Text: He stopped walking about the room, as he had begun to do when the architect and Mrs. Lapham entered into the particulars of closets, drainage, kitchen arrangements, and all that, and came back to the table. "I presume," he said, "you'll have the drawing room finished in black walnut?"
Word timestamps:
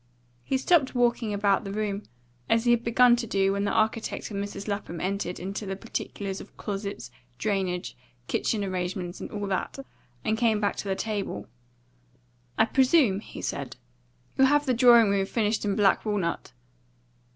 He 0.43 0.57
stopped 0.57 0.95
walking 0.95 1.31
about 1.31 1.63
the 1.63 1.71
room, 1.71 2.01
as 2.49 2.63
he 2.65 2.71
had 2.71 2.83
begun 2.83 3.15
to 3.17 3.27
do 3.27 3.51
when 3.53 3.65
the 3.65 3.71
architect 3.71 4.31
and 4.31 4.43
Mrs. 4.43 4.67
Lapham 4.67 4.99
entered 4.99 5.39
into 5.39 5.67
the 5.67 5.75
particulars 5.75 6.41
of 6.41 6.57
closets, 6.57 7.11
drainage, 7.37 7.95
kitchen 8.27 8.63
arrangements, 8.63 9.21
and 9.21 9.29
all 9.29 9.45
that, 9.45 9.77
and 10.25 10.39
came 10.39 10.59
back 10.59 10.75
to 10.77 10.87
the 10.87 10.95
table. 10.95 11.45
"I 12.57 12.65
presume," 12.65 13.19
he 13.19 13.43
said, 13.43 13.75
"you'll 14.35 14.47
have 14.47 14.65
the 14.65 14.73
drawing 14.73 15.11
room 15.11 15.27
finished 15.27 15.65
in 15.65 15.75
black 15.75 16.03
walnut?" 16.03 16.51